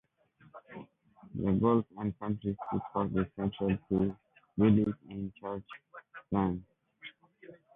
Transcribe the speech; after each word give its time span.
The 1.35 1.51
golf 1.61 1.85
and 1.99 2.17
country 2.19 2.57
park 2.91 3.11
is 3.13 3.27
central 3.35 3.77
to 3.77 3.77
the 3.89 4.15
village 4.57 4.95
in 5.11 5.31
Church 5.39 5.63
Lane. 6.31 6.65